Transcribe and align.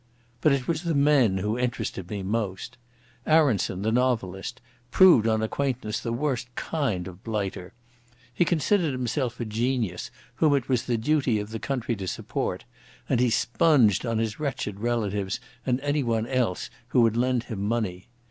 But 0.41 0.51
it 0.51 0.67
was 0.67 0.81
the 0.81 0.95
men 0.95 1.37
who 1.37 1.59
interested 1.59 2.09
me 2.09 2.23
most. 2.23 2.79
Aronson, 3.27 3.83
the 3.83 3.91
novelist, 3.91 4.59
proved 4.89 5.27
on 5.27 5.43
acquaintance 5.43 5.99
the 5.99 6.11
worst 6.11 6.47
kind 6.55 7.07
of 7.07 7.23
blighter. 7.23 7.73
He 8.33 8.43
considered 8.43 8.93
himself 8.93 9.39
a 9.39 9.45
genius 9.45 10.09
whom 10.37 10.55
it 10.55 10.67
was 10.67 10.85
the 10.87 10.97
duty 10.97 11.37
of 11.37 11.51
the 11.51 11.59
country 11.59 11.95
to 11.97 12.07
support, 12.07 12.65
and 13.07 13.19
he 13.19 13.29
sponged 13.29 14.03
on 14.03 14.17
his 14.17 14.39
wretched 14.39 14.79
relatives 14.79 15.39
and 15.67 15.79
anyone 15.81 16.25
who 16.87 17.01
would 17.01 17.15
lend 17.15 17.43
him 17.43 17.61
money. 17.61 18.07